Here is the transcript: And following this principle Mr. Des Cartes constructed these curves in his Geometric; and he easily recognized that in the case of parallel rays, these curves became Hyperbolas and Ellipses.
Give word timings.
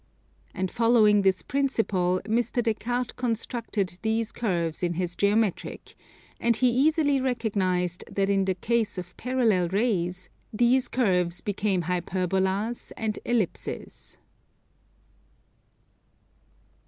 And 0.55 0.71
following 0.71 1.21
this 1.21 1.43
principle 1.43 2.21
Mr. 2.25 2.63
Des 2.63 2.73
Cartes 2.73 3.13
constructed 3.17 3.99
these 4.01 4.31
curves 4.31 4.81
in 4.81 4.95
his 4.95 5.15
Geometric; 5.15 5.93
and 6.39 6.55
he 6.55 6.71
easily 6.71 7.21
recognized 7.21 8.03
that 8.09 8.27
in 8.27 8.45
the 8.45 8.55
case 8.55 8.97
of 8.97 9.15
parallel 9.15 9.67
rays, 9.69 10.29
these 10.51 10.87
curves 10.87 11.39
became 11.41 11.83
Hyperbolas 11.83 12.91
and 12.97 13.19
Ellipses. 13.27 14.17